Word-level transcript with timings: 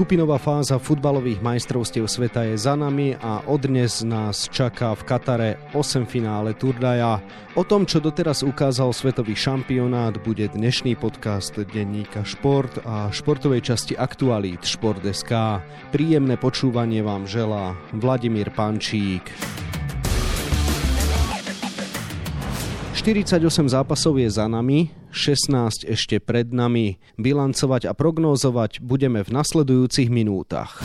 Skupinová 0.00 0.40
fáza 0.40 0.80
futbalových 0.80 1.44
majstrovstiev 1.44 2.08
sveta 2.08 2.48
je 2.48 2.56
za 2.56 2.72
nami 2.72 3.20
a 3.20 3.44
odnes 3.44 4.00
nás 4.00 4.48
čaká 4.48 4.96
v 4.96 5.04
Katare 5.04 5.50
8 5.76 6.08
finále 6.08 6.56
turnaja. 6.56 7.20
O 7.52 7.68
tom, 7.68 7.84
čo 7.84 8.00
doteraz 8.00 8.40
ukázal 8.40 8.96
svetový 8.96 9.36
šampionát, 9.36 10.16
bude 10.24 10.48
dnešný 10.48 10.96
podcast 10.96 11.52
denníka 11.52 12.24
Šport 12.24 12.80
a 12.88 13.12
športovej 13.12 13.60
časti 13.60 13.92
Aktualít 13.92 14.64
Šport.sk. 14.64 15.60
Príjemné 15.92 16.40
počúvanie 16.40 17.04
vám 17.04 17.28
želá 17.28 17.76
Vladimír 17.92 18.48
Pančík. 18.56 19.28
48 23.00 23.72
zápasov 23.72 24.20
je 24.20 24.28
za 24.28 24.44
nami, 24.44 24.92
16 25.08 25.88
ešte 25.88 26.20
pred 26.20 26.52
nami. 26.52 27.00
Bilancovať 27.16 27.88
a 27.88 27.96
prognózovať 27.96 28.84
budeme 28.84 29.24
v 29.24 29.40
nasledujúcich 29.40 30.12
minútach. 30.12 30.84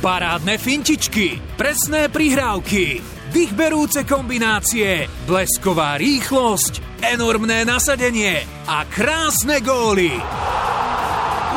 Parádne 0.00 0.56
fintičky, 0.56 1.36
presné 1.60 2.08
prihrávky, 2.08 3.04
vychberúce 3.36 4.08
kombinácie, 4.08 5.04
blesková 5.28 6.00
rýchlosť, 6.00 7.04
enormné 7.04 7.68
nasadenie 7.68 8.40
a 8.64 8.88
krásne 8.88 9.60
góly. 9.60 10.16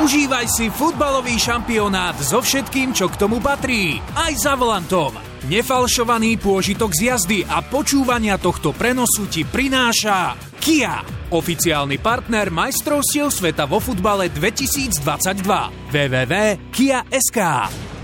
Užívaj 0.03 0.52
si 0.52 0.67
futbalový 0.67 1.39
šampionát 1.39 2.20
so 2.20 2.44
všetkým, 2.44 2.91
čo 2.91 3.08
k 3.08 3.16
tomu 3.16 3.39
patrí, 3.39 4.03
aj 4.20 4.35
za 4.35 4.59
volantom 4.59 5.33
Nefalšovaný 5.43 6.39
pôžitok 6.39 6.95
z 6.95 7.11
jazdy 7.11 7.39
a 7.43 7.59
počúvania 7.59 8.39
tohto 8.39 8.71
prenosu 8.71 9.27
ti 9.27 9.43
prináša 9.43 10.39
Kia, 10.55 11.03
oficiálny 11.35 11.99
partner 11.99 12.47
majstrovstiev 12.47 13.27
sveta 13.27 13.67
vo 13.67 13.83
futbale 13.83 14.31
2022. 14.31 15.03
www.kia.sk 15.91 17.39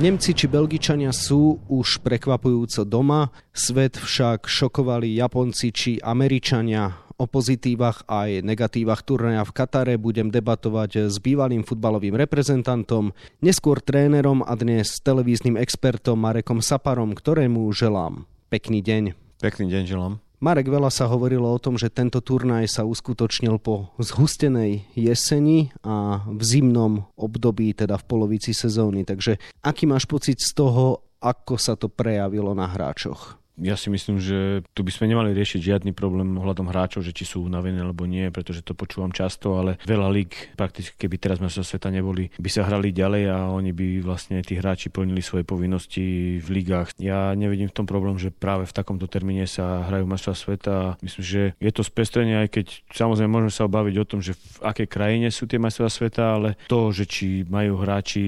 Nemci 0.04 0.32
či 0.36 0.52
Belgičania 0.52 1.16
sú 1.16 1.64
už 1.72 2.04
prekvapujúco 2.04 2.84
doma, 2.84 3.32
svet 3.56 3.96
však 3.96 4.44
šokovali 4.44 5.16
Japonci 5.16 5.72
či 5.72 5.96
Američania 5.96 7.09
O 7.20 7.28
pozitívach 7.28 8.08
aj 8.08 8.48
negatívach 8.48 9.04
turnaja 9.04 9.44
v 9.44 9.52
Katare 9.52 10.00
budem 10.00 10.32
debatovať 10.32 11.12
s 11.12 11.20
bývalým 11.20 11.68
futbalovým 11.68 12.16
reprezentantom, 12.16 13.12
neskôr 13.44 13.84
trénerom 13.84 14.40
a 14.40 14.56
dnes 14.56 15.04
televíznym 15.04 15.60
expertom 15.60 16.16
Marekom 16.16 16.64
Saparom, 16.64 17.12
ktorému 17.12 17.68
želám 17.76 18.24
pekný 18.48 18.80
deň. 18.80 19.20
Pekný 19.44 19.68
deň 19.68 19.84
želám. 19.84 20.24
Marek, 20.40 20.72
veľa 20.72 20.88
sa 20.88 21.12
hovorilo 21.12 21.52
o 21.52 21.60
tom, 21.60 21.76
že 21.76 21.92
tento 21.92 22.24
turnaj 22.24 22.72
sa 22.72 22.88
uskutočnil 22.88 23.60
po 23.60 23.92
zhustenej 24.00 24.88
jeseni 24.96 25.76
a 25.84 26.24
v 26.24 26.40
zimnom 26.40 27.04
období, 27.20 27.76
teda 27.76 28.00
v 28.00 28.08
polovici 28.08 28.56
sezóny. 28.56 29.04
Takže 29.04 29.36
aký 29.60 29.84
máš 29.92 30.08
pocit 30.08 30.40
z 30.40 30.56
toho, 30.56 31.04
ako 31.20 31.60
sa 31.60 31.76
to 31.76 31.92
prejavilo 31.92 32.56
na 32.56 32.72
hráčoch? 32.72 33.36
Ja 33.62 33.76
si 33.76 33.92
myslím, 33.92 34.18
že 34.18 34.64
tu 34.74 34.82
by 34.82 34.92
sme 34.92 35.12
nemali 35.12 35.36
riešiť 35.36 35.60
žiadny 35.60 35.92
problém 35.92 36.36
ohľadom 36.40 36.72
hráčov, 36.72 37.04
že 37.04 37.16
či 37.16 37.28
sú 37.28 37.44
unavení 37.44 37.80
alebo 37.80 38.08
nie, 38.08 38.32
pretože 38.32 38.64
to 38.64 38.74
počúvam 38.74 39.12
často, 39.12 39.60
ale 39.60 39.76
veľa 39.84 40.08
lík, 40.10 40.56
prakticky 40.56 40.96
keby 40.96 41.16
teraz 41.20 41.38
sa 41.40 41.64
sveta 41.64 41.92
neboli, 41.92 42.32
by 42.40 42.50
sa 42.52 42.68
hrali 42.68 42.96
ďalej 42.96 43.24
a 43.32 43.38
oni 43.52 43.72
by 43.76 43.88
vlastne 44.04 44.40
tí 44.44 44.56
hráči 44.56 44.92
plnili 44.92 45.20
svoje 45.24 45.44
povinnosti 45.44 46.38
v 46.40 46.48
ligách. 46.50 46.96
Ja 47.00 47.34
nevidím 47.34 47.68
v 47.72 47.76
tom 47.76 47.86
problém, 47.88 48.16
že 48.20 48.32
práve 48.32 48.68
v 48.68 48.76
takomto 48.76 49.10
termíne 49.10 49.48
sa 49.50 49.88
hrajú 49.88 50.06
majstra 50.06 50.36
sveta. 50.36 51.00
Myslím, 51.04 51.24
že 51.26 51.42
je 51.58 51.72
to 51.74 51.84
spestrenie, 51.84 52.46
aj 52.46 52.50
keď 52.54 52.66
samozrejme 52.94 53.32
môžeme 53.32 53.54
sa 53.54 53.68
obaviť 53.68 53.96
o 54.00 54.06
tom, 54.08 54.20
že 54.20 54.36
v 54.36 54.58
akej 54.64 54.88
krajine 54.88 55.28
sú 55.34 55.50
tie 55.50 55.60
majstra 55.60 55.90
sveta, 55.90 56.38
ale 56.38 56.50
to, 56.70 56.92
že 56.94 57.10
či 57.10 57.28
majú 57.48 57.82
hráči 57.82 58.24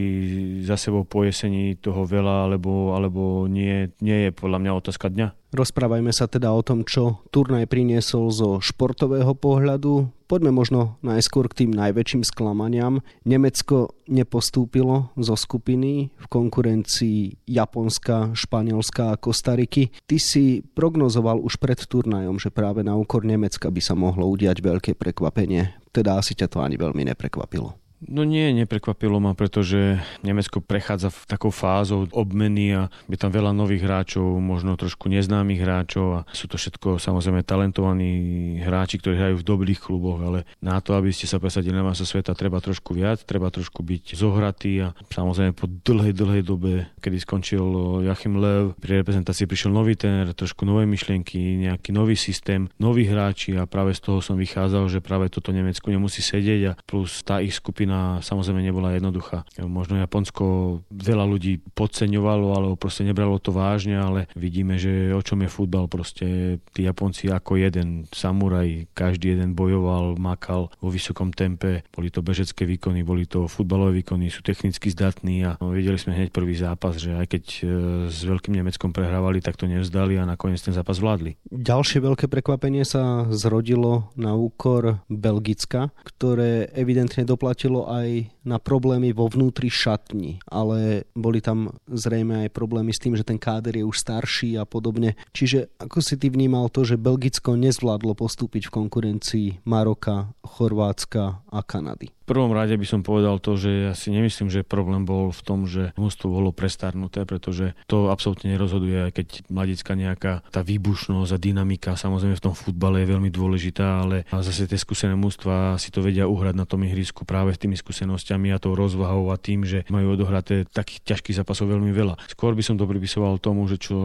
za 0.66 0.76
sebou 0.76 1.06
po 1.06 1.24
jesení 1.24 1.78
toho 1.78 2.04
veľa 2.08 2.50
alebo, 2.50 2.96
alebo 2.98 3.46
nie, 3.46 3.92
nie 4.02 4.28
je 4.28 4.32
podľa 4.34 4.60
mňa 4.60 4.72
otázka 4.82 5.08
dňa 5.12 5.21
dňa. 5.22 5.38
Rozprávajme 5.52 6.10
sa 6.16 6.26
teda 6.26 6.50
o 6.56 6.64
tom, 6.66 6.88
čo 6.88 7.22
turnaj 7.30 7.68
priniesol 7.70 8.32
zo 8.32 8.50
športového 8.64 9.36
pohľadu. 9.36 10.10
Poďme 10.26 10.56
možno 10.56 10.96
najskôr 11.04 11.52
k 11.52 11.68
tým 11.68 11.76
najväčším 11.76 12.24
sklamaniam. 12.24 13.04
Nemecko 13.28 13.92
nepostúpilo 14.08 15.12
zo 15.20 15.36
skupiny 15.36 16.16
v 16.16 16.26
konkurencii 16.32 17.44
Japonska, 17.52 18.32
Španielska 18.32 19.12
a 19.12 19.20
Kostariky. 19.20 19.92
Ty 20.08 20.18
si 20.24 20.64
prognozoval 20.64 21.44
už 21.44 21.60
pred 21.60 21.84
turnajom, 21.84 22.40
že 22.40 22.48
práve 22.48 22.80
na 22.80 22.96
úkor 22.96 23.28
Nemecka 23.28 23.68
by 23.68 23.82
sa 23.84 23.92
mohlo 23.92 24.32
udiať 24.32 24.64
veľké 24.64 24.96
prekvapenie. 24.96 25.76
Teda 25.92 26.16
asi 26.16 26.32
ťa 26.32 26.48
to 26.48 26.64
ani 26.64 26.80
veľmi 26.80 27.04
neprekvapilo. 27.12 27.81
No 28.02 28.26
nie, 28.26 28.50
neprekvapilo 28.50 29.22
ma, 29.22 29.38
pretože 29.38 30.02
Nemecko 30.26 30.58
prechádza 30.58 31.14
v 31.14 31.22
takou 31.30 31.54
fázou 31.54 32.10
obmeny 32.10 32.74
a 32.74 32.82
je 33.06 33.14
tam 33.14 33.30
veľa 33.30 33.54
nových 33.54 33.86
hráčov, 33.86 34.42
možno 34.42 34.74
trošku 34.74 35.06
neznámych 35.06 35.62
hráčov 35.62 36.06
a 36.10 36.20
sú 36.34 36.50
to 36.50 36.58
všetko 36.58 36.98
samozrejme 36.98 37.46
talentovaní 37.46 38.58
hráči, 38.58 38.98
ktorí 38.98 39.22
hrajú 39.22 39.36
v 39.38 39.46
dobrých 39.46 39.80
kluboch, 39.86 40.18
ale 40.18 40.50
na 40.66 40.82
to, 40.82 40.98
aby 40.98 41.14
ste 41.14 41.30
sa 41.30 41.38
presadili 41.38 41.78
na 41.78 41.86
masa 41.86 42.02
sveta, 42.02 42.34
treba 42.34 42.58
trošku 42.58 42.98
viac, 42.98 43.22
treba 43.22 43.54
trošku 43.54 43.86
byť 43.86 44.18
zohratý 44.18 44.82
a 44.82 44.98
samozrejme 45.14 45.54
po 45.54 45.70
dlhej, 45.70 46.18
dlhej 46.18 46.42
dobe, 46.42 46.90
kedy 47.06 47.22
skončil 47.22 48.02
Joachim 48.02 48.42
Lev, 48.42 48.74
pri 48.82 49.06
reprezentácii 49.06 49.46
prišiel 49.46 49.70
nový 49.70 49.94
tener, 49.94 50.34
trošku 50.34 50.66
nové 50.66 50.90
myšlienky, 50.90 51.70
nejaký 51.70 51.94
nový 51.94 52.18
systém, 52.18 52.66
noví 52.82 53.06
hráči 53.06 53.54
a 53.62 53.70
práve 53.70 53.94
z 53.94 54.10
toho 54.10 54.26
som 54.26 54.42
vychádzal, 54.42 54.90
že 54.90 55.06
práve 55.06 55.30
toto 55.30 55.54
Nemecku 55.54 55.94
nemusí 55.94 56.26
sedieť 56.26 56.62
a 56.66 56.78
plus 56.90 57.22
tá 57.22 57.46
ich 57.46 57.54
skupina 57.54 57.91
skupina 57.92 58.24
samozrejme 58.24 58.62
nebola 58.64 58.96
jednoduchá. 58.96 59.44
Možno 59.68 60.00
Japonsko 60.00 60.80
veľa 60.90 61.26
ľudí 61.28 61.60
podceňovalo 61.76 62.48
alebo 62.56 62.76
proste 62.80 63.04
nebralo 63.04 63.38
to 63.38 63.52
vážne, 63.52 64.00
ale 64.00 64.32
vidíme, 64.40 64.80
že 64.80 65.12
o 65.12 65.20
čom 65.20 65.44
je 65.44 65.50
futbal. 65.52 65.92
Proste 65.92 66.58
tí 66.72 66.88
Japonci 66.88 67.28
ako 67.28 67.60
jeden 67.60 68.08
samuraj, 68.16 68.88
každý 68.96 69.36
jeden 69.36 69.58
bojoval, 69.58 70.16
makal 70.16 70.72
vo 70.80 70.90
vysokom 70.90 71.36
tempe. 71.36 71.84
Boli 71.92 72.08
to 72.08 72.24
bežecké 72.24 72.64
výkony, 72.64 73.04
boli 73.04 73.28
to 73.28 73.52
futbalové 73.52 74.02
výkony, 74.02 74.32
sú 74.32 74.40
technicky 74.40 74.88
zdatní 74.88 75.44
a 75.44 75.60
videli 75.60 76.00
sme 76.00 76.16
hneď 76.16 76.32
prvý 76.32 76.56
zápas, 76.56 76.96
že 76.96 77.12
aj 77.12 77.28
keď 77.28 77.44
e, 77.44 77.62
s 78.08 78.24
veľkým 78.24 78.56
Nemeckom 78.56 78.96
prehrávali, 78.96 79.44
tak 79.44 79.60
to 79.60 79.68
nevzdali 79.68 80.16
a 80.16 80.24
nakoniec 80.24 80.62
ten 80.64 80.72
zápas 80.72 81.02
zvládli. 81.02 81.36
Ďalšie 81.52 82.00
veľké 82.00 82.32
prekvapenie 82.32 82.88
sa 82.88 83.28
zrodilo 83.34 84.14
na 84.16 84.38
úkor 84.38 85.04
Belgicka, 85.12 85.92
ktoré 86.06 86.72
evidentne 86.72 87.26
doplatilo 87.26 87.81
aj 87.90 88.30
na 88.46 88.58
problémy 88.58 89.14
vo 89.14 89.30
vnútri 89.30 89.70
šatni, 89.70 90.42
ale 90.50 91.10
boli 91.14 91.42
tam 91.42 91.78
zrejme 91.90 92.48
aj 92.48 92.56
problémy 92.56 92.94
s 92.94 93.02
tým, 93.02 93.14
že 93.18 93.26
ten 93.26 93.38
káder 93.38 93.78
je 93.78 93.86
už 93.86 93.98
starší 93.98 94.58
a 94.58 94.66
podobne. 94.66 95.18
Čiže 95.34 95.74
ako 95.82 96.00
si 96.02 96.18
ty 96.18 96.30
vnímal 96.30 96.70
to, 96.70 96.86
že 96.86 97.02
Belgicko 97.02 97.58
nezvládlo 97.58 98.18
postúpiť 98.18 98.70
v 98.70 98.76
konkurencii 98.76 99.48
Maroka, 99.66 100.34
Chorvátska 100.46 101.46
a 101.50 101.60
Kanady? 101.66 102.21
Prvom 102.32 102.56
rade 102.56 102.80
by 102.80 102.88
som 102.88 103.04
povedal 103.04 103.44
to, 103.44 103.60
že 103.60 103.92
ja 103.92 103.94
si 103.94 104.16
nemyslím, 104.16 104.48
že 104.48 104.64
problém 104.64 105.04
bol 105.04 105.36
v 105.36 105.42
tom, 105.44 105.68
že 105.68 105.92
mužstvo 106.00 106.32
bolo 106.32 106.56
prestarnuté, 106.56 107.28
pretože 107.28 107.76
to 107.92 108.08
absolútne 108.08 108.56
nerozhoduje, 108.56 109.12
aj 109.12 109.12
keď 109.12 109.28
mladická 109.52 110.00
nejaká 110.00 110.40
tá 110.48 110.64
výbušnosť 110.64 111.32
a 111.36 111.42
dynamika 111.42 112.00
samozrejme 112.00 112.40
v 112.40 112.46
tom 112.48 112.56
futbale 112.56 113.04
je 113.04 113.12
veľmi 113.12 113.28
dôležitá, 113.28 114.08
ale 114.08 114.24
zase 114.32 114.72
tie 114.72 114.80
skúsené 114.80 115.20
mužstva 115.20 115.76
si 115.76 115.92
to 115.92 116.00
vedia 116.00 116.30
uhrať 116.32 116.56
na 116.56 116.64
tom 116.64 116.88
ihrisku 116.88 117.28
práve 117.28 117.52
tými 117.60 117.76
skúsenosťami 117.76 118.56
a 118.56 118.62
tou 118.62 118.72
rozvahou 118.78 119.34
a 119.34 119.38
tým, 119.38 119.68
že 119.68 119.84
majú 119.92 120.16
odohraté 120.16 120.64
takých 120.70 121.04
ťažkých 121.04 121.44
zápasov 121.44 121.68
veľmi 121.68 121.92
veľa. 121.92 122.16
Skôr 122.32 122.56
by 122.56 122.64
som 122.64 122.80
to 122.80 122.88
pripisoval 122.88 123.42
tomu, 123.44 123.68
že 123.68 123.76
čo 123.82 123.98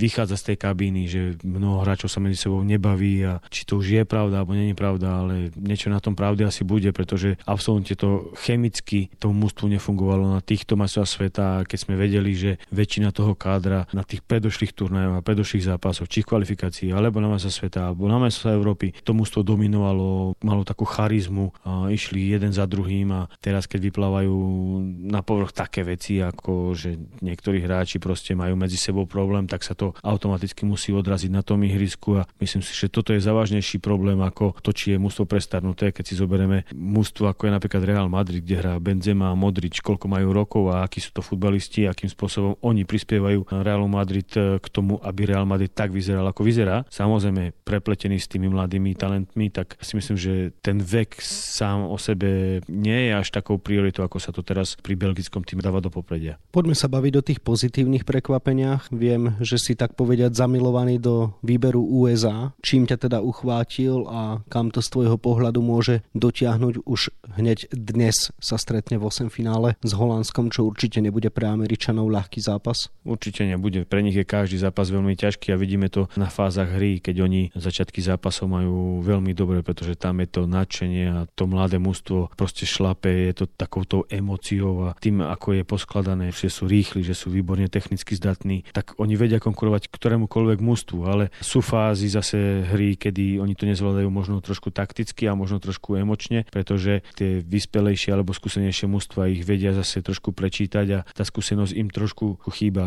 vychádza 0.00 0.40
z 0.40 0.46
tej 0.52 0.56
kabíny, 0.56 1.02
že 1.10 1.20
mnoho 1.44 1.84
hráčov 1.84 2.08
sa 2.08 2.22
medzi 2.24 2.40
sebou 2.40 2.64
nebaví 2.64 3.20
a 3.26 3.44
či 3.52 3.68
to 3.68 3.82
už 3.82 3.86
je 4.00 4.02
pravda 4.08 4.40
alebo 4.40 4.56
nie 4.56 4.72
je 4.72 4.78
pravda, 4.78 5.08
ale 5.20 5.34
niečo 5.58 5.92
na 5.92 6.00
tom 6.00 6.16
pravdy 6.16 6.46
asi 6.46 6.64
bude, 6.64 6.88
pretože 6.94 7.36
absolútne 7.44 7.65
absolútne 7.66 7.98
to 7.98 8.30
chemicky 8.38 9.10
tomu 9.18 9.42
mústvu 9.42 9.66
nefungovalo 9.66 10.30
na 10.30 10.38
týchto 10.38 10.78
masách 10.78 11.10
sveta, 11.10 11.66
keď 11.66 11.78
sme 11.82 11.98
vedeli, 11.98 12.30
že 12.30 12.62
väčšina 12.70 13.10
toho 13.10 13.34
kádra 13.34 13.90
na 13.90 14.06
tých 14.06 14.22
predošlých 14.22 14.70
turnajoch 14.70 15.18
a 15.18 15.26
predošlých 15.26 15.74
zápasoch, 15.74 16.06
či 16.06 16.22
kvalifikácií, 16.22 16.94
alebo 16.94 17.18
na 17.18 17.26
masa 17.26 17.50
sveta, 17.50 17.90
alebo 17.90 18.06
na 18.06 18.22
masa 18.22 18.54
Európy, 18.54 18.94
to 19.02 19.18
mústvo 19.18 19.42
dominovalo, 19.42 20.38
malo 20.46 20.62
takú 20.62 20.86
charizmu, 20.86 21.50
a 21.66 21.90
išli 21.90 22.30
jeden 22.30 22.54
za 22.54 22.70
druhým 22.70 23.10
a 23.10 23.26
teraz 23.42 23.66
keď 23.66 23.90
vyplávajú 23.90 24.38
na 25.10 25.26
povrch 25.26 25.50
také 25.50 25.82
veci, 25.82 26.22
ako 26.22 26.70
že 26.70 26.94
niektorí 27.18 27.66
hráči 27.66 27.98
proste 27.98 28.38
majú 28.38 28.54
medzi 28.54 28.78
sebou 28.78 29.10
problém, 29.10 29.50
tak 29.50 29.66
sa 29.66 29.74
to 29.74 29.90
automaticky 30.06 30.62
musí 30.62 30.94
odraziť 30.94 31.34
na 31.34 31.42
tom 31.42 31.66
ihrisku 31.66 32.22
a 32.22 32.30
myslím 32.38 32.62
si, 32.62 32.70
že 32.78 32.86
toto 32.86 33.10
je 33.10 33.18
závažnejší 33.18 33.82
problém 33.82 34.22
ako 34.22 34.54
to, 34.62 34.70
či 34.70 34.94
je 34.94 35.02
mústvo 35.02 35.26
prestarnuté, 35.26 35.90
keď 35.90 36.04
si 36.06 36.14
zoberieme 36.14 36.62
mústvo 36.70 37.26
ako 37.26 37.50
je 37.50 37.55
napríklad 37.56 37.82
Real 37.88 38.08
Madrid, 38.12 38.44
kde 38.44 38.60
hrá 38.60 38.74
Benzema 38.76 39.32
a 39.32 39.38
Modrič, 39.38 39.80
koľko 39.80 40.06
majú 40.06 40.28
rokov 40.36 40.70
a 40.70 40.84
akí 40.84 41.00
sú 41.00 41.16
to 41.16 41.24
futbalisti, 41.24 41.88
akým 41.88 42.12
spôsobom 42.12 42.60
oni 42.60 42.84
prispievajú 42.84 43.48
Realu 43.64 43.88
Madrid 43.88 44.28
eh, 44.36 44.60
k 44.60 44.66
tomu, 44.68 45.00
aby 45.00 45.32
Real 45.32 45.48
Madrid 45.48 45.72
tak 45.72 45.90
vyzeral, 45.90 46.28
ako 46.28 46.44
vyzerá. 46.44 46.84
Samozrejme, 46.92 47.56
prepletený 47.64 48.20
s 48.20 48.28
tými 48.28 48.52
mladými 48.52 48.92
talentmi, 48.94 49.48
tak 49.48 49.80
si 49.80 49.96
myslím, 49.96 50.16
že 50.20 50.52
ten 50.60 50.78
vek 50.78 51.18
sám 51.24 51.88
o 51.88 51.96
sebe 51.96 52.60
nie 52.68 53.08
je 53.08 53.12
až 53.16 53.32
takou 53.32 53.56
prioritou, 53.56 54.04
ako 54.04 54.20
sa 54.20 54.30
to 54.30 54.44
teraz 54.44 54.76
pri 54.78 54.94
belgickom 54.94 55.42
tým 55.42 55.64
dáva 55.64 55.80
do 55.80 55.88
popredia. 55.88 56.36
Poďme 56.52 56.76
sa 56.76 56.86
baviť 56.86 57.12
o 57.18 57.26
tých 57.26 57.40
pozitívnych 57.40 58.04
prekvapeniach. 58.04 58.92
Viem, 58.92 59.38
že 59.40 59.56
si 59.56 59.72
tak 59.74 59.96
povediať 59.96 60.36
zamilovaný 60.36 61.00
do 61.00 61.36
výberu 61.40 61.80
USA. 61.80 62.52
Čím 62.60 62.84
ťa 62.84 63.08
teda 63.08 63.18
uchvátil 63.24 64.04
a 64.10 64.42
kam 64.52 64.68
to 64.68 64.84
z 64.84 64.88
tvojho 64.92 65.16
pohľadu 65.16 65.60
môže 65.62 66.04
dotiahnuť 66.12 66.74
už 66.84 67.00
hneď 67.36 67.68
dnes 67.70 68.32
sa 68.40 68.56
stretne 68.56 68.96
v 68.96 69.06
8 69.06 69.28
finále 69.28 69.76
s 69.84 69.92
Holandskom, 69.92 70.48
čo 70.48 70.64
určite 70.66 71.04
nebude 71.04 71.28
pre 71.28 71.46
Američanov 71.46 72.08
ľahký 72.08 72.40
zápas? 72.40 72.88
Určite 73.04 73.44
nebude. 73.44 73.84
Pre 73.84 74.00
nich 74.00 74.16
je 74.16 74.24
každý 74.24 74.56
zápas 74.56 74.88
veľmi 74.88 75.14
ťažký 75.14 75.52
a 75.52 75.60
vidíme 75.60 75.92
to 75.92 76.08
na 76.16 76.32
fázach 76.32 76.72
hry, 76.72 76.98
keď 76.98 77.22
oni 77.22 77.52
začiatky 77.52 78.00
zápasov 78.00 78.48
majú 78.48 79.04
veľmi 79.04 79.36
dobre, 79.36 79.60
pretože 79.60 80.00
tam 80.00 80.24
je 80.24 80.28
to 80.32 80.42
nadšenie 80.48 81.04
a 81.12 81.18
to 81.36 81.44
mladé 81.44 81.76
mužstvo 81.76 82.32
proste 82.34 82.64
šlape, 82.64 83.12
je 83.30 83.44
to 83.44 83.46
takouto 83.46 84.08
emóciou 84.08 84.90
a 84.90 84.96
tým, 84.96 85.20
ako 85.20 85.60
je 85.60 85.62
poskladané, 85.62 86.32
že 86.32 86.48
sú 86.48 86.64
rýchli, 86.64 87.04
že 87.04 87.12
sú 87.12 87.28
výborne 87.28 87.68
technicky 87.68 88.16
zdatní, 88.16 88.64
tak 88.72 88.96
oni 88.96 89.14
vedia 89.14 89.38
konkurovať 89.38 89.92
ktorémukoľvek 89.92 90.58
mužstvu, 90.64 90.98
ale 91.04 91.28
sú 91.44 91.60
fázy 91.60 92.08
zase 92.08 92.64
hry, 92.64 92.96
kedy 92.96 93.38
oni 93.38 93.52
to 93.52 93.68
nezvládajú 93.68 94.08
možno 94.08 94.40
trošku 94.40 94.72
takticky 94.72 95.28
a 95.28 95.36
možno 95.36 95.60
trošku 95.60 95.98
emočne, 95.98 96.48
pretože 96.48 97.04
tie 97.18 97.25
vyspelejšie 97.44 98.14
alebo 98.14 98.32
skúsenejšie 98.32 98.86
mužstva 98.90 99.30
ich 99.30 99.42
vedia 99.42 99.72
zase 99.72 100.02
trošku 100.02 100.32
prečítať 100.32 100.86
a 100.94 100.98
tá 101.02 101.22
skúsenosť 101.22 101.72
im 101.76 101.88
trošku 101.88 102.40
chýba 102.52 102.84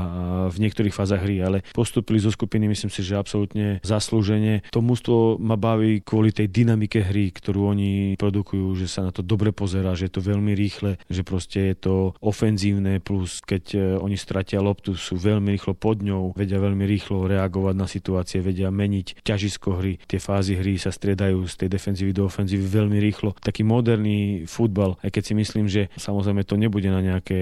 v 0.50 0.58
niektorých 0.68 0.96
fázach 0.96 1.24
hry, 1.24 1.42
ale 1.42 1.58
postupili 1.74 2.22
zo 2.22 2.30
skupiny, 2.30 2.70
myslím 2.70 2.92
si, 2.92 3.02
že 3.02 3.18
absolútne 3.18 3.82
zaslúžene. 3.82 4.66
To 4.70 4.84
mužstvo 4.84 5.42
ma 5.42 5.58
baví 5.58 6.02
kvôli 6.06 6.30
tej 6.30 6.52
dynamike 6.52 7.02
hry, 7.02 7.34
ktorú 7.34 7.74
oni 7.74 8.16
produkujú, 8.20 8.78
že 8.78 8.88
sa 8.88 9.06
na 9.06 9.12
to 9.12 9.26
dobre 9.26 9.50
pozerá, 9.50 9.98
že 9.98 10.10
je 10.10 10.14
to 10.20 10.22
veľmi 10.22 10.54
rýchle, 10.54 11.02
že 11.10 11.22
proste 11.26 11.74
je 11.74 11.76
to 11.80 11.96
ofenzívne, 12.22 13.02
plus 13.02 13.42
keď 13.42 13.64
e, 13.74 13.78
oni 13.98 14.16
stratia 14.20 14.62
loptu, 14.62 14.94
sú 14.94 15.18
veľmi 15.18 15.50
rýchlo 15.56 15.74
pod 15.74 16.06
ňou, 16.06 16.38
vedia 16.38 16.62
veľmi 16.62 16.86
rýchlo 16.86 17.26
reagovať 17.26 17.76
na 17.76 17.88
situácie, 17.90 18.44
vedia 18.44 18.70
meniť 18.70 19.26
ťažisko 19.26 19.80
hry. 19.82 19.98
Tie 20.06 20.22
fázy 20.22 20.60
hry 20.60 20.78
sa 20.78 20.94
striedajú 20.94 21.48
z 21.50 21.66
tej 21.66 21.70
defenzívy 21.74 22.12
do 22.14 22.30
ofenzívy 22.30 22.66
veľmi 22.66 22.98
rýchlo. 23.02 23.34
Taký 23.40 23.66
moderný 23.66 24.29
futbal, 24.46 24.98
aj 25.06 25.10
keď 25.14 25.24
si 25.24 25.34
myslím, 25.38 25.66
že 25.70 25.88
samozrejme 25.96 26.44
to 26.46 26.56
nebude 26.60 26.90
na 26.90 27.02
nejaké 27.04 27.40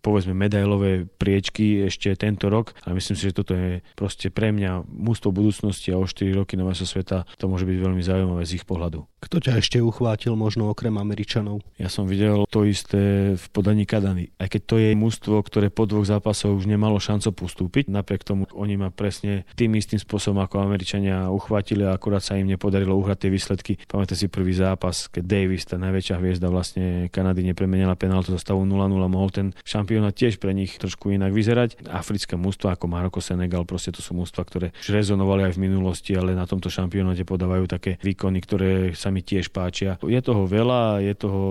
povedzme 0.00 0.32
medailové 0.32 1.06
priečky 1.06 1.86
ešte 1.86 2.14
tento 2.16 2.48
rok, 2.48 2.76
ale 2.84 2.98
myslím 2.98 3.16
si, 3.16 3.28
že 3.30 3.36
toto 3.36 3.52
je 3.54 3.80
proste 3.98 4.28
pre 4.30 4.50
mňa 4.52 4.86
mústvo 4.86 5.30
budúcnosti 5.30 5.92
a 5.92 6.00
o 6.00 6.06
4 6.06 6.32
roky 6.36 6.54
na 6.58 6.64
sveta 6.76 7.24
to 7.40 7.48
môže 7.48 7.64
byť 7.64 7.78
veľmi 7.80 8.02
zaujímavé 8.04 8.42
z 8.44 8.60
ich 8.60 8.64
pohľadu. 8.68 9.08
Kto 9.22 9.42
ťa 9.42 9.58
ešte 9.58 9.78
uchvátil 9.82 10.38
možno 10.38 10.70
okrem 10.70 10.94
Američanov? 11.00 11.64
Ja 11.80 11.90
som 11.90 12.06
videl 12.06 12.46
to 12.46 12.62
isté 12.62 13.34
v 13.34 13.44
podaní 13.50 13.88
Kadany. 13.88 14.30
Aj 14.38 14.46
keď 14.46 14.62
to 14.68 14.76
je 14.78 14.94
mústvo, 14.94 15.40
ktoré 15.40 15.72
po 15.72 15.88
dvoch 15.88 16.06
zápasoch 16.06 16.54
už 16.54 16.68
nemalo 16.68 17.00
šancu 17.00 17.32
postúpiť, 17.34 17.90
napriek 17.90 18.22
tomu 18.22 18.46
oni 18.54 18.78
ma 18.78 18.94
presne 18.94 19.48
tým 19.58 19.74
istým 19.74 19.98
spôsobom 19.98 20.44
ako 20.44 20.62
Američania 20.62 21.32
uchvátili 21.32 21.82
a 21.82 21.96
akurát 21.96 22.22
sa 22.22 22.38
im 22.38 22.46
nepodarilo 22.46 22.94
uhrať 22.94 23.26
tie 23.26 23.30
výsledky. 23.32 23.72
Pamätáte 23.88 24.20
si 24.20 24.26
prvý 24.30 24.54
zápas, 24.54 25.10
keď 25.10 25.24
Davis, 25.26 25.66
tá 25.66 25.74
najväčšia 25.80 26.15
hviezda 26.18 26.48
vlastne 26.52 27.08
Kanady 27.08 27.46
nepremenila 27.46 27.96
penáltu 27.96 28.34
za 28.34 28.40
stavu 28.40 28.64
0-0, 28.64 28.92
mohol 29.06 29.30
ten 29.32 29.46
šampionát 29.62 30.12
tiež 30.12 30.40
pre 30.40 30.52
nich 30.56 30.76
trošku 30.76 31.12
inak 31.12 31.32
vyzerať. 31.32 31.88
Africké 31.88 32.34
mústva 32.34 32.74
ako 32.74 32.88
Maroko, 32.90 33.20
Senegal, 33.20 33.68
proste 33.68 33.92
to 33.92 34.00
sú 34.00 34.16
mústva, 34.16 34.44
ktoré 34.44 34.72
rezonovali 34.88 35.48
aj 35.48 35.56
v 35.56 35.62
minulosti, 35.68 36.12
ale 36.16 36.36
na 36.36 36.48
tomto 36.48 36.72
šampionáte 36.72 37.22
podávajú 37.26 37.64
také 37.68 38.00
výkony, 38.00 38.38
ktoré 38.42 38.70
sa 38.92 39.12
mi 39.12 39.20
tiež 39.20 39.50
páčia. 39.52 40.00
Je 40.02 40.20
toho 40.22 40.48
veľa, 40.48 41.04
je 41.04 41.14
toho 41.14 41.42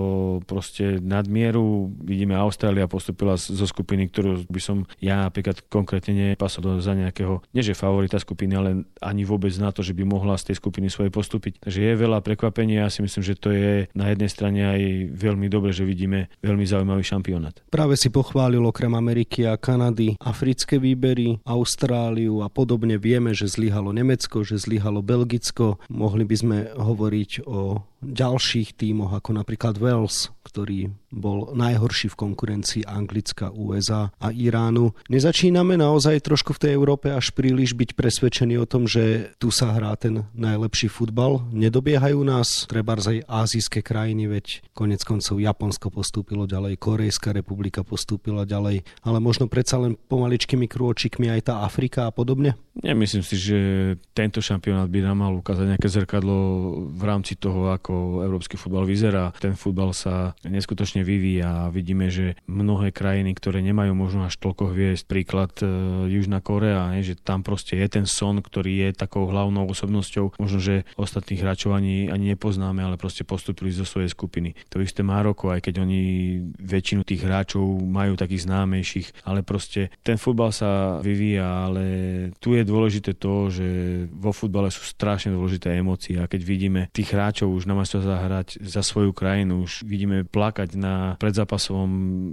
proste 0.44 0.98
nadmieru. 1.02 1.92
Vidíme, 2.02 2.34
Austrália 2.36 2.90
postupila 2.90 3.36
zo 3.36 3.66
skupiny, 3.66 4.08
ktorú 4.10 4.48
by 4.48 4.60
som 4.60 4.88
ja 4.98 5.22
napríklad 5.26 5.64
konkrétne 5.68 6.34
nepasol 6.34 6.80
za 6.80 6.92
nejakého, 6.96 7.44
nie 7.52 7.62
že 7.62 7.76
favorita 7.76 8.18
skupiny, 8.18 8.52
ale 8.56 8.70
ani 9.02 9.22
vôbec 9.22 9.52
na 9.60 9.70
to, 9.70 9.84
že 9.84 9.92
by 9.92 10.02
mohla 10.06 10.34
z 10.40 10.52
tej 10.52 10.56
skupiny 10.58 10.88
svojej 10.88 11.12
postúpiť. 11.12 11.62
Takže 11.62 11.80
je 11.82 11.94
veľa 11.94 12.24
prekvapenia. 12.24 12.86
Ja 12.86 12.90
si 12.92 13.04
myslím, 13.04 13.22
že 13.22 13.34
to 13.38 13.52
je 13.52 13.86
na 13.92 14.10
jednej 14.12 14.30
strane 14.30 14.55
aj 14.62 14.80
veľmi 15.12 15.50
dobre, 15.50 15.74
že 15.74 15.82
vidíme 15.82 16.32
veľmi 16.40 16.64
zaujímavý 16.64 17.02
šampionát. 17.02 17.58
Práve 17.68 17.98
si 17.98 18.08
pochválil 18.08 18.62
okrem 18.62 18.92
Ameriky 18.94 19.44
a 19.44 19.58
Kanady 19.58 20.16
africké 20.22 20.78
výbery, 20.80 21.40
Austráliu 21.44 22.40
a 22.44 22.48
podobne. 22.48 22.96
Vieme, 22.96 23.34
že 23.34 23.50
zlyhalo 23.50 23.90
Nemecko, 23.90 24.46
že 24.46 24.60
zlyhalo 24.60 25.02
Belgicko. 25.02 25.82
Mohli 25.90 26.24
by 26.24 26.36
sme 26.36 26.58
hovoriť 26.76 27.48
o 27.48 27.82
ďalších 28.06 28.78
tímoch, 28.78 29.12
ako 29.14 29.30
napríklad 29.36 29.76
Wales, 29.82 30.30
ktorý 30.46 30.94
bol 31.10 31.50
najhorší 31.56 32.12
v 32.12 32.18
konkurencii 32.28 32.82
Anglicka, 32.86 33.50
USA 33.50 34.14
a 34.22 34.30
Iránu. 34.30 34.94
Nezačíname 35.10 35.74
naozaj 35.74 36.22
trošku 36.22 36.54
v 36.54 36.62
tej 36.62 36.72
Európe 36.78 37.10
až 37.10 37.34
príliš 37.34 37.74
byť 37.74 37.98
presvedčení 37.98 38.54
o 38.60 38.68
tom, 38.68 38.86
že 38.86 39.34
tu 39.42 39.50
sa 39.50 39.74
hrá 39.74 39.98
ten 39.98 40.28
najlepší 40.36 40.86
futbal? 40.86 41.42
Nedobiehajú 41.50 42.22
nás 42.22 42.70
treba 42.70 42.94
aj 42.96 43.26
azijské 43.26 43.82
krajiny, 43.82 44.30
veď 44.30 44.46
konec 44.72 45.02
koncov 45.02 45.42
Japonsko 45.42 45.90
postúpilo 45.92 46.46
ďalej, 46.46 46.80
Korejská 46.80 47.34
republika 47.34 47.82
postúpila 47.82 48.46
ďalej, 48.46 48.86
ale 49.02 49.18
možno 49.18 49.50
predsa 49.50 49.76
len 49.82 49.98
pomaličkými 50.08 50.70
krôčikmi 50.70 51.28
aj 51.28 51.52
tá 51.52 51.54
Afrika 51.66 52.08
a 52.08 52.14
podobne? 52.14 52.56
Nemyslím 52.76 53.24
si, 53.24 53.40
že 53.40 53.58
tento 54.12 54.44
šampionát 54.44 54.84
by 54.92 55.00
nám 55.00 55.16
mal 55.24 55.32
ukázať 55.32 55.76
nejaké 55.76 55.88
zrkadlo 55.88 56.36
v 56.92 57.02
rámci 57.08 57.32
toho, 57.40 57.72
ako 57.72 58.20
európsky 58.20 58.60
futbal 58.60 58.84
vyzerá. 58.84 59.32
Ten 59.40 59.56
futbal 59.56 59.96
sa 59.96 60.36
neskutočne 60.44 61.00
vyvíja 61.00 61.68
a 61.68 61.72
vidíme, 61.72 62.12
že 62.12 62.36
mnohé 62.44 62.92
krajiny, 62.92 63.32
ktoré 63.32 63.64
nemajú 63.64 63.96
možno 63.96 64.28
až 64.28 64.36
toľko 64.36 64.76
hviezd, 64.76 65.08
príklad 65.08 65.56
e, 65.64 65.66
Južná 66.12 66.44
Korea, 66.44 66.92
ne, 66.92 67.00
že 67.00 67.16
tam 67.16 67.40
proste 67.40 67.80
je 67.80 67.88
ten 67.88 68.04
son, 68.04 68.44
ktorý 68.44 68.88
je 68.88 68.88
takou 68.92 69.24
hlavnou 69.24 69.64
osobnosťou. 69.72 70.36
Možno, 70.36 70.58
že 70.60 70.84
ostatných 71.00 71.40
hráčov 71.40 71.72
ani, 71.72 72.12
ani 72.12 72.36
nepoznáme, 72.36 72.84
ale 72.84 73.00
proste 73.00 73.24
postupili 73.24 73.72
zo 73.72 73.88
svojej 73.88 74.12
skupiny. 74.12 74.52
To 74.68 74.84
isté 74.84 75.00
Maroko, 75.00 75.48
aj 75.48 75.64
keď 75.64 75.80
oni 75.80 76.02
väčšinu 76.60 77.08
tých 77.08 77.24
hráčov 77.24 77.64
majú 77.80 78.20
takých 78.20 78.44
známejších, 78.44 79.24
ale 79.24 79.40
proste 79.40 79.88
ten 80.04 80.20
futbal 80.20 80.52
sa 80.52 81.00
vyvíja, 81.00 81.72
ale 81.72 81.84
tu 82.36 82.52
je 82.52 82.65
dôležité 82.66 83.14
to, 83.14 83.48
že 83.48 83.66
vo 84.10 84.34
futbale 84.34 84.68
sú 84.68 84.82
strašne 84.82 85.32
dôležité 85.32 85.78
emócie 85.78 86.18
a 86.18 86.28
keď 86.28 86.40
vidíme 86.42 86.80
tých 86.90 87.14
hráčov 87.14 87.54
už 87.54 87.70
na 87.70 87.78
sa 87.86 88.02
zahrať 88.02 88.58
za 88.58 88.82
svoju 88.82 89.14
krajinu, 89.14 89.62
už 89.62 89.86
vidíme 89.86 90.26
plakať 90.26 90.74
na 90.74 91.14
predzápasovom 91.22 91.90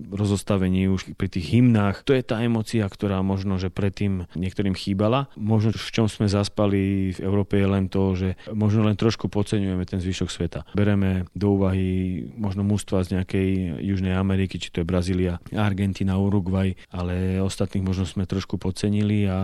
rozostavení, 0.09 0.89
už 0.89 1.13
pri 1.13 1.29
tých 1.29 1.53
hymnách, 1.53 2.01
to 2.01 2.17
je 2.17 2.25
tá 2.25 2.41
emócia, 2.41 2.83
ktorá 2.89 3.21
možno, 3.21 3.61
že 3.61 3.69
predtým 3.69 4.25
niektorým 4.33 4.73
chýbala. 4.73 5.29
Možno 5.37 5.75
v 5.75 5.91
čom 5.93 6.09
sme 6.09 6.25
zaspali 6.25 7.13
v 7.13 7.19
Európe 7.21 7.61
je 7.61 7.67
len 7.69 7.85
to, 7.87 8.17
že 8.17 8.33
možno 8.49 8.89
len 8.89 8.97
trošku 8.97 9.29
podceňujeme 9.29 9.85
ten 9.85 10.01
zvyšok 10.01 10.29
sveta. 10.33 10.59
Bereme 10.73 11.29
do 11.37 11.53
úvahy 11.53 12.25
možno 12.33 12.65
mústva 12.65 13.05
z 13.05 13.19
nejakej 13.19 13.79
Južnej 13.85 14.17
Ameriky, 14.17 14.57
či 14.57 14.73
to 14.73 14.81
je 14.81 14.89
Brazília, 14.89 15.37
Argentina, 15.53 16.17
Uruguay, 16.17 16.73
ale 16.89 17.37
ostatných 17.43 17.85
možno 17.85 18.09
sme 18.09 18.25
trošku 18.25 18.57
podcenili 18.57 19.29
a 19.29 19.37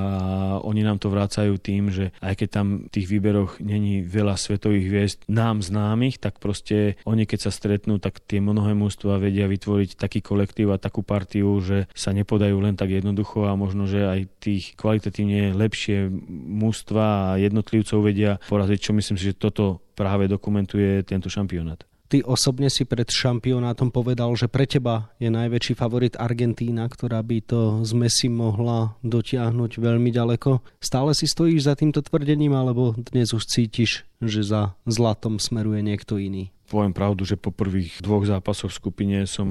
oni 0.63 0.78
oni 0.79 0.87
nám 0.87 1.03
to 1.03 1.11
vrácajú 1.11 1.59
tým, 1.59 1.91
že 1.91 2.15
aj 2.23 2.39
keď 2.39 2.47
tam 2.47 2.87
v 2.87 2.91
tých 2.95 3.11
výberoch 3.11 3.59
není 3.59 3.99
veľa 3.99 4.39
svetových 4.39 4.87
hviezd 4.87 5.19
nám 5.27 5.59
známych, 5.59 6.23
tak 6.23 6.39
proste 6.39 6.95
oni 7.03 7.27
keď 7.27 7.39
sa 7.43 7.51
stretnú, 7.51 7.99
tak 7.99 8.23
tie 8.23 8.39
mnohé 8.39 8.71
mústva 8.79 9.19
vedia 9.19 9.51
vytvoriť 9.51 9.99
taký 9.99 10.23
kolektív 10.23 10.71
a 10.71 10.79
takú 10.79 11.03
partiu, 11.03 11.59
že 11.59 11.91
sa 11.91 12.15
nepodajú 12.15 12.55
len 12.63 12.79
tak 12.79 12.95
jednoducho 12.95 13.43
a 13.43 13.59
možno, 13.59 13.91
že 13.91 14.07
aj 14.07 14.31
tých 14.39 14.79
kvalitatívne 14.79 15.51
lepšie 15.51 16.07
mústva 16.31 17.35
a 17.35 17.43
jednotlivcov 17.43 17.99
vedia 17.99 18.39
poraziť, 18.47 18.79
čo 18.79 18.95
myslím 18.95 19.19
si, 19.19 19.35
že 19.35 19.35
toto 19.35 19.83
práve 19.99 20.31
dokumentuje 20.31 21.03
tento 21.03 21.27
šampionát. 21.27 21.83
Ty 22.09 22.25
osobne 22.25 22.73
si 22.73 22.89
pred 22.89 23.05
šampionátom 23.05 23.93
povedal, 23.93 24.33
že 24.33 24.49
pre 24.49 24.65
teba 24.65 25.13
je 25.21 25.29
najväčší 25.29 25.77
favorit 25.77 26.17
Argentína, 26.17 26.89
ktorá 26.89 27.21
by 27.21 27.37
to 27.45 27.85
z 27.85 27.91
Messi 27.93 28.33
mohla 28.33 28.97
dotiahnuť 29.05 29.77
veľmi 29.77 30.09
ďaleko. 30.09 30.65
Stále 30.81 31.13
si 31.13 31.29
stojíš 31.29 31.69
za 31.69 31.77
týmto 31.77 32.01
tvrdením, 32.01 32.57
alebo 32.57 32.97
dnes 32.97 33.29
už 33.29 33.45
cítiš, 33.45 34.09
že 34.25 34.41
za 34.41 34.73
zlatom 34.89 35.37
smeruje 35.37 35.85
niekto 35.85 36.17
iný? 36.17 36.49
Poviem 36.69 36.93
pravdu, 36.93 37.25
že 37.25 37.33
po 37.33 37.49
prvých 37.49 37.97
dvoch 38.05 38.29
zápasoch 38.29 38.69
v 38.69 38.77
skupine 38.77 39.17
som 39.25 39.49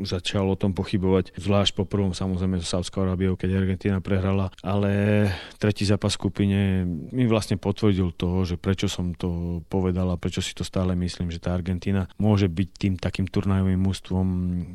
začal 0.00 0.48
o 0.48 0.56
tom 0.56 0.72
pochybovať, 0.72 1.36
zvlášť 1.36 1.76
po 1.76 1.84
prvom 1.84 2.16
samozrejme 2.16 2.56
so 2.58 2.66
Saudskou 2.66 3.04
Arábiou, 3.04 3.36
keď 3.36 3.60
Argentína 3.60 4.00
prehrala, 4.00 4.48
ale 4.64 5.28
tretí 5.60 5.84
zápas 5.84 6.16
v 6.16 6.24
skupine 6.24 6.58
mi 6.88 7.28
vlastne 7.28 7.60
potvrdil 7.60 8.16
to, 8.16 8.48
že 8.48 8.56
prečo 8.56 8.88
som 8.88 9.12
to 9.12 9.60
povedal 9.68 10.08
a 10.08 10.16
prečo 10.16 10.40
si 10.40 10.56
to 10.56 10.64
stále 10.64 10.96
myslím, 10.96 11.28
že 11.28 11.42
tá 11.42 11.52
Argentína 11.52 12.08
môže 12.16 12.48
byť 12.48 12.68
tým 12.80 12.94
takým 12.96 13.28
turnajovým 13.28 13.76
mústvom 13.76 14.26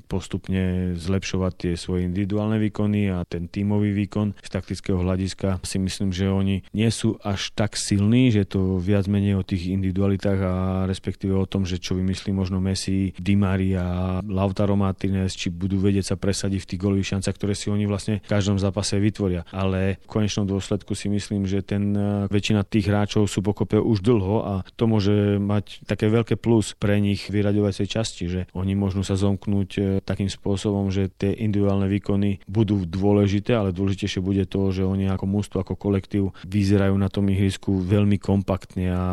postupne 0.06 0.94
zlepšovať 1.00 1.54
tie 1.56 1.74
svoje 1.74 2.06
individuálne 2.06 2.62
výkony 2.62 3.10
a 3.10 3.24
ten 3.26 3.48
tímový 3.48 3.96
výkon. 3.96 4.38
Z 4.44 4.50
taktického 4.52 5.02
hľadiska 5.02 5.64
si 5.64 5.82
myslím, 5.82 6.14
že 6.14 6.28
oni 6.28 6.62
nie 6.76 6.90
sú 6.92 7.18
až 7.24 7.56
tak 7.56 7.80
silní, 7.80 8.30
že 8.30 8.46
to 8.46 8.78
viac 8.78 9.08
menej 9.08 9.40
o 9.40 9.48
tých 9.48 9.72
individualitách 9.72 10.40
a 10.44 10.54
respektíve 10.86 11.32
o 11.34 11.48
tom, 11.48 11.64
že 11.64 11.79
čo 11.80 11.98
vymyslí 11.98 12.36
možno 12.36 12.60
Messi, 12.60 13.16
Di 13.18 13.34
Maria, 13.40 14.20
Lautaro 14.24 14.76
Martinez, 14.76 15.34
či 15.34 15.50
budú 15.50 15.80
vedieť 15.80 16.14
sa 16.14 16.16
presadiť 16.20 16.60
v 16.64 16.70
tých 16.70 16.82
golových 16.82 17.10
šancach, 17.18 17.36
ktoré 17.36 17.54
si 17.56 17.72
oni 17.72 17.88
vlastne 17.88 18.22
v 18.22 18.30
každom 18.30 18.60
zápase 18.60 19.00
vytvoria. 19.00 19.48
Ale 19.50 19.98
v 20.04 20.08
konečnom 20.08 20.46
dôsledku 20.46 20.94
si 20.94 21.08
myslím, 21.10 21.48
že 21.48 21.64
ten 21.64 21.96
e, 21.96 22.28
väčšina 22.28 22.68
tých 22.68 22.92
hráčov 22.92 23.26
sú 23.26 23.40
pokope 23.40 23.80
už 23.80 24.04
dlho 24.04 24.38
a 24.44 24.54
to 24.76 24.86
môže 24.86 25.40
mať 25.40 25.88
také 25.88 26.12
veľké 26.12 26.36
plus 26.36 26.76
pre 26.76 27.00
nich 27.00 27.32
vyraďovacej 27.32 27.88
časti, 27.88 28.24
že 28.28 28.42
oni 28.54 28.76
môžu 28.76 29.02
sa 29.02 29.16
zomknúť 29.16 29.70
e, 29.78 29.82
takým 30.04 30.28
spôsobom, 30.28 30.92
že 30.92 31.10
tie 31.10 31.32
individuálne 31.40 31.88
výkony 31.88 32.44
budú 32.46 32.84
dôležité, 32.84 33.56
ale 33.56 33.76
dôležitejšie 33.76 34.20
bude 34.20 34.44
to, 34.46 34.70
že 34.76 34.84
oni 34.84 35.08
ako 35.08 35.26
mústvo, 35.26 35.58
ako 35.64 35.80
kolektív 35.80 36.36
vyzerajú 36.46 36.96
na 37.00 37.08
tom 37.08 37.30
ihrisku 37.32 37.80
veľmi 37.80 38.20
kompaktne 38.20 38.92
a 38.92 39.04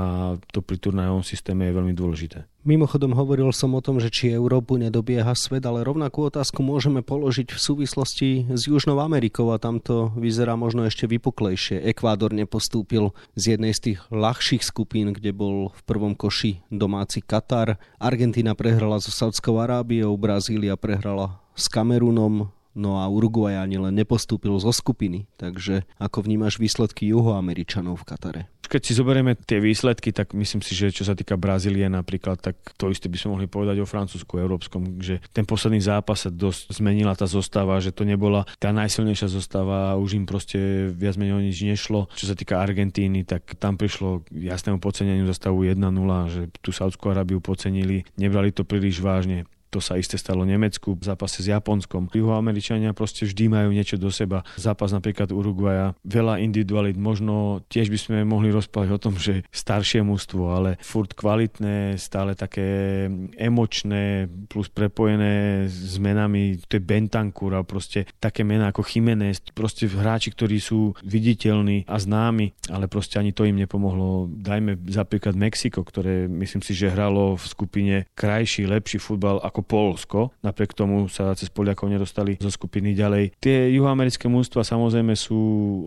to 0.50 0.60
pri 0.64 0.76
turnajovom 0.80 1.22
systéme 1.22 1.68
je 1.68 1.76
veľmi 1.76 1.94
dôležité. 1.94 2.55
Mimochodom 2.66 3.14
hovoril 3.14 3.54
som 3.54 3.78
o 3.78 3.80
tom, 3.80 4.02
že 4.02 4.10
či 4.10 4.34
Európu 4.34 4.74
nedobieha 4.74 5.38
svet, 5.38 5.62
ale 5.62 5.86
rovnakú 5.86 6.26
otázku 6.26 6.66
môžeme 6.66 6.98
položiť 6.98 7.54
v 7.54 7.62
súvislosti 7.62 8.50
s 8.50 8.66
Južnou 8.66 8.98
Amerikou 8.98 9.54
a 9.54 9.62
tam 9.62 9.78
to 9.78 10.10
vyzerá 10.18 10.58
možno 10.58 10.82
ešte 10.82 11.06
vypuklejšie. 11.06 11.86
Ekvádor 11.86 12.34
nepostúpil 12.34 13.14
z 13.38 13.54
jednej 13.54 13.70
z 13.70 13.80
tých 13.94 14.00
ľahších 14.10 14.66
skupín, 14.66 15.14
kde 15.14 15.30
bol 15.30 15.70
v 15.78 15.80
prvom 15.86 16.18
koši 16.18 16.66
domáci 16.66 17.22
Katar. 17.22 17.78
Argentína 18.02 18.58
prehrala 18.58 18.98
so 18.98 19.14
Saudskou 19.14 19.62
Arábiou, 19.62 20.18
Brazília 20.18 20.74
prehrala 20.74 21.38
s 21.54 21.70
Kamerunom, 21.70 22.50
No 22.76 23.00
a 23.00 23.08
Uruguay 23.08 23.56
ani 23.56 23.80
len 23.80 23.96
nepostúpil 23.96 24.52
zo 24.60 24.68
skupiny. 24.68 25.24
Takže 25.40 25.88
ako 25.96 26.28
vnímaš 26.28 26.60
výsledky 26.60 27.08
juhoameričanov 27.08 28.04
v 28.04 28.04
Katare? 28.04 28.42
Keď 28.66 28.82
si 28.82 28.98
zoberieme 28.98 29.38
tie 29.38 29.62
výsledky, 29.62 30.10
tak 30.10 30.34
myslím 30.34 30.58
si, 30.58 30.74
že 30.74 30.90
čo 30.90 31.06
sa 31.06 31.14
týka 31.14 31.38
Brazílie 31.38 31.86
napríklad, 31.86 32.42
tak 32.42 32.58
to 32.74 32.90
isté 32.90 33.06
by 33.06 33.14
sme 33.14 33.38
mohli 33.38 33.46
povedať 33.46 33.78
o 33.78 33.86
Francúzsku, 33.86 34.42
európskom, 34.42 34.98
že 34.98 35.22
ten 35.30 35.46
posledný 35.46 35.78
zápas 35.78 36.26
sa 36.26 36.30
dosť 36.34 36.74
zmenila 36.74 37.14
tá 37.14 37.30
zostava, 37.30 37.78
že 37.78 37.94
to 37.94 38.02
nebola 38.02 38.42
tá 38.58 38.74
najsilnejšia 38.74 39.30
zostava 39.30 39.94
už 39.94 40.18
im 40.18 40.26
proste 40.26 40.90
viac 40.90 41.14
menej 41.14 41.38
o 41.38 41.40
nič 41.40 41.62
nešlo. 41.62 42.10
Čo 42.18 42.34
sa 42.34 42.36
týka 42.36 42.58
Argentíny, 42.58 43.22
tak 43.22 43.54
tam 43.56 43.78
prišlo 43.78 44.26
jasnému 44.34 44.82
podceneniu 44.82 45.30
zostavu 45.30 45.62
1-0, 45.62 45.78
že 46.34 46.42
tú 46.58 46.74
Saudskú 46.74 47.14
Arabiu 47.14 47.38
podcenili, 47.38 48.02
nebrali 48.18 48.50
to 48.50 48.66
príliš 48.66 48.98
vážne. 48.98 49.46
To 49.74 49.82
sa 49.82 49.98
isté 49.98 50.16
stalo 50.16 50.46
Nemecku 50.46 50.94
v 50.96 51.02
zápase 51.04 51.42
s 51.42 51.50
Japonskom. 51.50 52.08
Juhoameričania 52.14 52.96
proste 52.96 53.26
vždy 53.26 53.50
majú 53.50 53.70
niečo 53.74 53.98
do 53.98 54.08
seba. 54.08 54.46
Zápas 54.56 54.94
napríklad 54.94 55.34
Uruguaja, 55.34 55.98
veľa 56.06 56.40
individualit. 56.40 56.94
Možno 56.94 57.66
tiež 57.68 57.90
by 57.90 57.98
sme 57.98 58.18
mohli 58.22 58.54
rozprávať 58.54 58.90
o 58.94 59.02
tom, 59.02 59.14
že 59.18 59.44
staršie 59.50 60.06
mústvo, 60.06 60.54
ale 60.54 60.78
furt 60.80 61.12
kvalitné, 61.12 61.98
stále 61.98 62.38
také 62.38 62.64
emočné, 63.36 64.30
plus 64.46 64.70
prepojené 64.70 65.66
s 65.66 65.98
menami. 65.98 66.62
To 66.70 66.78
je 66.78 66.82
Bentancur 66.82 67.52
a 67.58 67.66
proste 67.66 68.06
také 68.22 68.46
mená 68.46 68.70
ako 68.70 68.86
Jiménez. 68.86 69.42
Proste 69.52 69.90
hráči, 69.90 70.32
ktorí 70.32 70.62
sú 70.62 70.94
viditeľní 71.02 71.84
a 71.90 71.98
známi, 71.98 72.70
ale 72.70 72.86
proste 72.86 73.18
ani 73.18 73.34
to 73.34 73.44
im 73.44 73.58
nepomohlo. 73.58 74.30
Dajme 74.30 74.78
zapríklad 74.88 75.34
Mexiko, 75.34 75.82
ktoré 75.82 76.30
myslím 76.30 76.62
si, 76.62 76.72
že 76.72 76.92
hralo 76.92 77.34
v 77.34 77.44
skupine 77.44 77.96
krajší, 78.14 78.64
lepší 78.70 79.02
futbal 79.02 79.42
ako 79.42 79.65
Polsko. 79.66 80.30
Napriek 80.46 80.72
tomu 80.72 81.10
sa 81.10 81.34
cez 81.34 81.50
Poliakov 81.50 81.90
nedostali 81.90 82.38
zo 82.38 82.48
skupiny 82.48 82.94
ďalej. 82.94 83.34
Tie 83.42 83.74
juhoamerické 83.74 84.30
mústva 84.30 84.62
samozrejme 84.62 85.18
sú 85.18 85.38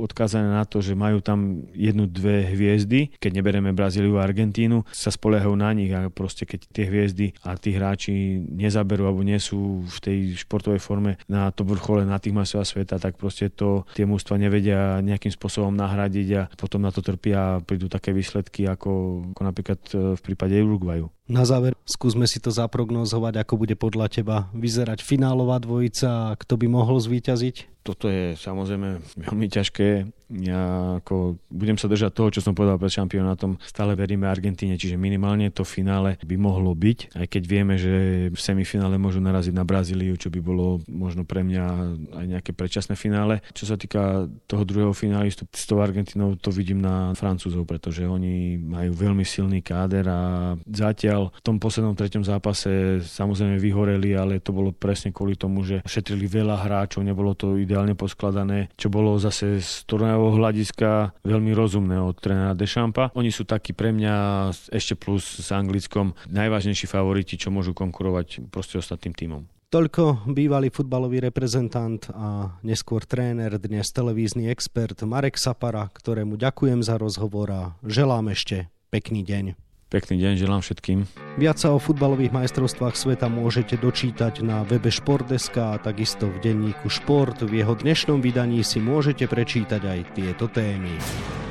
odkázané 0.04 0.52
na 0.52 0.68
to, 0.68 0.84
že 0.84 1.00
majú 1.00 1.24
tam 1.24 1.64
jednu, 1.72 2.06
dve 2.06 2.52
hviezdy. 2.52 3.16
Keď 3.18 3.32
neberieme 3.32 3.72
Brazíliu 3.72 4.20
a 4.20 4.28
Argentínu, 4.28 4.84
sa 4.92 5.10
spoliehajú 5.10 5.56
na 5.56 5.72
nich 5.72 5.90
a 5.96 6.12
proste 6.12 6.44
keď 6.44 6.60
tie 6.70 6.86
hviezdy 6.86 7.32
a 7.48 7.56
tí 7.56 7.72
hráči 7.74 8.44
nezaberú 8.44 9.08
alebo 9.08 9.24
nie 9.24 9.40
sú 9.40 9.88
v 9.88 9.98
tej 10.04 10.18
športovej 10.36 10.84
forme 10.84 11.16
na 11.32 11.50
to 11.56 11.64
vrchole, 11.64 12.04
na 12.04 12.20
tých 12.20 12.36
masová 12.36 12.68
sveta, 12.68 13.00
tak 13.00 13.16
proste 13.16 13.48
to 13.48 13.88
tie 13.96 14.04
mústva 14.04 14.36
nevedia 14.36 15.00
nejakým 15.00 15.32
spôsobom 15.32 15.72
nahradiť 15.72 16.28
a 16.36 16.42
potom 16.60 16.84
na 16.84 16.92
to 16.92 17.00
trpia 17.00 17.40
a 17.40 17.62
prídu 17.64 17.88
také 17.88 18.12
výsledky 18.12 18.68
ako, 18.68 19.24
ako 19.32 19.42
napríklad 19.42 19.80
v 20.18 20.22
prípade 20.22 20.60
Uruguayu. 20.60 21.08
Na 21.30 21.46
záver 21.46 21.78
skúsme 21.86 22.26
si 22.26 22.42
to 22.42 22.50
zaprognozovať, 22.50 23.46
ako 23.46 23.54
bude 23.62 23.78
podľa 23.78 24.10
teba 24.10 24.38
vyzerať 24.58 25.06
finálová 25.06 25.62
dvojica 25.62 26.34
a 26.34 26.38
kto 26.38 26.58
by 26.58 26.66
mohol 26.66 26.98
zvíťaziť? 26.98 27.79
Toto 27.84 28.12
je 28.12 28.38
samozrejme 28.38 29.02
veľmi 29.18 29.48
ťažké 29.50 30.10
ja 30.30 31.02
ako 31.02 31.42
budem 31.50 31.74
sa 31.74 31.90
držať 31.90 32.14
toho, 32.14 32.30
čo 32.30 32.42
som 32.46 32.54
povedal 32.54 32.78
pred 32.78 32.94
šampionátom. 32.94 33.58
Stále 33.66 33.98
veríme 33.98 34.30
Argentíne, 34.30 34.78
čiže 34.78 34.94
minimálne 34.94 35.50
to 35.50 35.66
finále 35.66 36.22
by 36.22 36.38
mohlo 36.38 36.78
byť, 36.78 37.18
aj 37.18 37.26
keď 37.26 37.44
vieme, 37.50 37.76
že 37.82 37.94
v 38.30 38.38
semifinále 38.38 39.02
môžu 39.02 39.18
naraziť 39.26 39.54
na 39.58 39.66
Brazíliu, 39.66 40.14
čo 40.22 40.30
by 40.30 40.38
bolo 40.38 40.86
možno 40.86 41.26
pre 41.26 41.42
mňa 41.42 41.66
aj 42.14 42.26
nejaké 42.38 42.52
predčasné 42.54 42.94
finále. 42.94 43.42
Čo 43.58 43.74
sa 43.74 43.76
týka 43.76 44.30
toho 44.46 44.64
druhého 44.70 44.94
finálistu 44.94 45.50
s 45.50 45.66
tou 45.66 45.82
Argentínou, 45.82 46.38
to 46.38 46.54
vidím 46.54 46.78
na 46.78 47.18
Francúzov, 47.18 47.66
pretože 47.66 48.06
oni 48.06 48.62
majú 48.62 48.94
veľmi 48.94 49.26
silný 49.26 49.66
káder 49.66 50.06
a 50.06 50.54
zatiaľ 50.70 51.34
v 51.34 51.42
tom 51.42 51.58
poslednom 51.58 51.98
treťom 51.98 52.22
zápase 52.22 53.02
samozrejme 53.02 53.58
vyhoreli, 53.58 54.14
ale 54.14 54.38
to 54.46 54.54
bolo 54.54 54.70
presne 54.70 55.10
kvôli 55.10 55.34
tomu, 55.34 55.66
že 55.66 55.82
šetrili 55.90 56.30
veľa 56.30 56.70
hráčov, 56.70 57.02
nebolo 57.02 57.34
to 57.34 57.58
ideálne 57.58 57.79
poskladané, 57.98 58.70
čo 58.78 58.94
bolo 58.94 59.18
zase 59.18 59.58
z 59.58 59.84
turnajov 59.90 60.20
trénerovho 60.20 60.44
hľadiska 60.44 60.90
veľmi 61.24 61.52
rozumné 61.56 61.96
od 61.96 62.20
trénera 62.20 62.52
Dešampa. 62.52 63.16
Oni 63.16 63.32
sú 63.32 63.48
takí 63.48 63.72
pre 63.72 63.96
mňa 63.96 64.50
ešte 64.76 65.00
plus 65.00 65.24
s 65.40 65.50
Anglickom 65.56 66.12
najvážnejší 66.28 66.92
favoriti, 66.92 67.40
čo 67.40 67.50
môžu 67.50 67.72
konkurovať 67.72 68.52
proste 68.52 68.78
ostatným 68.78 69.16
týmom. 69.16 69.42
Toľko 69.70 70.26
bývalý 70.34 70.74
futbalový 70.74 71.22
reprezentant 71.30 72.02
a 72.10 72.58
neskôr 72.66 73.06
tréner, 73.06 73.62
dnes 73.62 73.86
televízny 73.94 74.50
expert 74.50 74.98
Marek 75.06 75.38
Sapara, 75.38 75.88
ktorému 75.94 76.42
ďakujem 76.42 76.82
za 76.82 76.98
rozhovor 76.98 77.48
a 77.54 77.64
želám 77.86 78.34
ešte 78.34 78.68
pekný 78.90 79.22
deň. 79.22 79.69
Pekný 79.90 80.22
deň 80.22 80.34
želám 80.38 80.62
všetkým. 80.62 81.10
Viac 81.42 81.58
sa 81.58 81.74
o 81.74 81.82
futbalových 81.82 82.30
majstrovstvách 82.30 82.94
sveta 82.94 83.26
môžete 83.26 83.74
dočítať 83.74 84.46
na 84.46 84.62
webe 84.62 84.94
Športdeska 84.94 85.74
a 85.74 85.82
takisto 85.82 86.30
v 86.30 86.38
denníku 86.46 86.94
Šport. 86.94 87.42
V 87.42 87.58
jeho 87.58 87.74
dnešnom 87.74 88.22
vydaní 88.22 88.62
si 88.62 88.78
môžete 88.78 89.26
prečítať 89.26 89.82
aj 89.82 90.00
tieto 90.14 90.46
témy. 90.46 90.94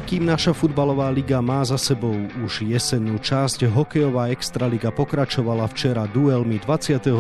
Kým 0.07 0.23
naša 0.23 0.55
futbalová 0.55 1.11
liga 1.11 1.43
má 1.43 1.67
za 1.67 1.75
sebou 1.75 2.15
už 2.39 2.63
jesennú 2.63 3.19
časť, 3.19 3.67
hokejová 3.75 4.31
extraliga 4.31 4.95
pokračovala 4.95 5.67
včera 5.75 6.07
duelmi 6.07 6.63
22. 6.63 7.11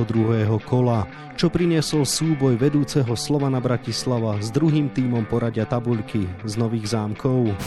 kola, 0.62 1.02
čo 1.34 1.50
priniesol 1.50 2.06
súboj 2.06 2.54
vedúceho 2.54 3.10
Slovana 3.18 3.58
Bratislava 3.58 4.38
s 4.38 4.54
druhým 4.54 4.94
týmom 4.94 5.26
poradia 5.26 5.66
tabuľky 5.66 6.30
z 6.46 6.54
Nových 6.54 6.94
zámkov. 6.94 7.58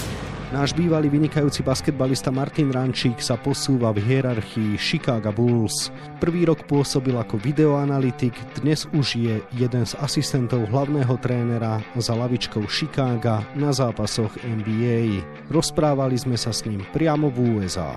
Náš 0.51 0.75
bývalý 0.75 1.07
vynikajúci 1.07 1.63
basketbalista 1.63 2.27
Martin 2.27 2.75
Rančík 2.75 3.23
sa 3.23 3.39
posúva 3.39 3.95
v 3.95 4.03
hierarchii 4.03 4.75
Chicago 4.75 5.31
Bulls. 5.31 5.95
Prvý 6.19 6.43
rok 6.43 6.67
pôsobil 6.67 7.15
ako 7.15 7.39
videoanalytik, 7.39 8.35
dnes 8.59 8.83
už 8.91 9.15
je 9.15 9.39
jeden 9.55 9.83
z 9.87 9.95
asistentov 10.03 10.67
hlavného 10.67 11.15
trénera 11.23 11.79
za 11.95 12.19
lavičkou 12.19 12.67
Chicago 12.67 13.39
na 13.55 13.71
zápasoch 13.71 14.35
NBA. 14.43 15.23
Rozprávali 15.47 16.19
sme 16.19 16.35
sa 16.35 16.51
s 16.51 16.67
ním 16.67 16.83
priamo 16.91 17.31
v 17.31 17.55
USA. 17.55 17.95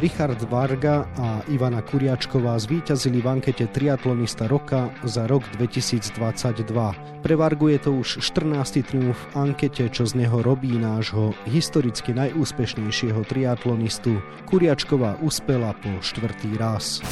Richard 0.00 0.40
Varga 0.48 1.04
a 1.20 1.44
Ivana 1.52 1.84
Kuriačková 1.84 2.56
zvíťazili 2.56 3.20
v 3.20 3.28
ankete 3.28 3.68
Triatlonista 3.68 4.48
roka 4.48 4.88
za 5.04 5.28
rok 5.28 5.44
2022. 5.60 6.64
Pre 7.20 7.34
Vargu 7.36 7.76
je 7.76 7.78
to 7.78 7.90
už 8.00 8.24
14. 8.24 8.80
triumf 8.88 9.20
v 9.36 9.52
ankete, 9.52 9.92
čo 9.92 10.08
z 10.08 10.24
neho 10.24 10.40
robí 10.40 10.72
nášho 10.80 11.36
historicky 11.44 12.16
najúspešnejšieho 12.16 13.20
triatlonistu. 13.28 14.16
Kuriačková 14.48 15.20
uspela 15.20 15.76
po 15.76 15.92
štvrtý 16.00 16.56
raz. 16.56 17.04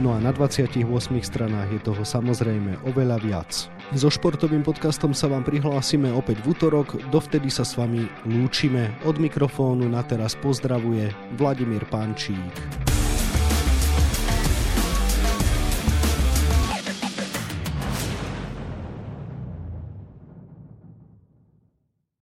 No 0.00 0.16
a 0.16 0.18
na 0.18 0.32
28 0.32 0.88
stranách 1.20 1.68
je 1.68 1.80
toho 1.84 2.00
samozrejme 2.00 2.80
oveľa 2.88 3.20
viac. 3.20 3.68
So 3.92 4.08
športovým 4.08 4.64
podcastom 4.64 5.12
sa 5.12 5.28
vám 5.28 5.44
prihlásime 5.44 6.08
opäť 6.16 6.40
v 6.40 6.56
útorok, 6.56 6.96
dovtedy 7.12 7.52
sa 7.52 7.60
s 7.60 7.76
vami 7.76 8.08
lúčime. 8.24 8.88
Od 9.04 9.20
mikrofónu 9.20 9.84
na 9.84 10.00
teraz 10.00 10.32
pozdravuje 10.32 11.12
Vladimír 11.36 11.84
Pančík. 11.92 12.91